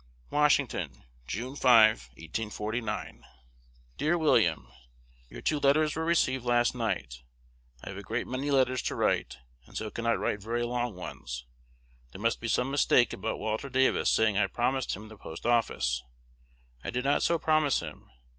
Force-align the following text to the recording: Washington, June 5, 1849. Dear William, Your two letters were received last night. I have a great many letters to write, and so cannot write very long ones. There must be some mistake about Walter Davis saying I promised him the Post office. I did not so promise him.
Washington, 0.31 1.03
June 1.27 1.55
5, 1.55 2.09
1849. 2.15 3.23
Dear 3.97 4.17
William, 4.17 4.67
Your 5.29 5.43
two 5.43 5.59
letters 5.59 5.95
were 5.95 6.03
received 6.03 6.43
last 6.43 6.73
night. 6.73 7.21
I 7.83 7.89
have 7.89 7.99
a 7.99 8.01
great 8.01 8.25
many 8.25 8.49
letters 8.49 8.81
to 8.81 8.95
write, 8.95 9.37
and 9.67 9.77
so 9.77 9.91
cannot 9.91 10.17
write 10.17 10.41
very 10.41 10.63
long 10.63 10.95
ones. 10.95 11.45
There 12.13 12.19
must 12.21 12.41
be 12.41 12.47
some 12.47 12.71
mistake 12.71 13.13
about 13.13 13.37
Walter 13.37 13.69
Davis 13.69 14.09
saying 14.09 14.39
I 14.39 14.47
promised 14.47 14.95
him 14.95 15.07
the 15.07 15.17
Post 15.17 15.45
office. 15.45 16.01
I 16.83 16.89
did 16.89 17.03
not 17.05 17.21
so 17.21 17.37
promise 17.37 17.81
him. 17.81 18.09